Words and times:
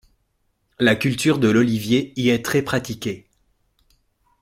La 0.79 0.95
culture 0.95 1.37
de 1.37 1.47
l’olivier 1.47 2.11
y 2.15 2.29
est 2.29 2.43
très 2.43 2.63
pratiquée. 2.63 3.27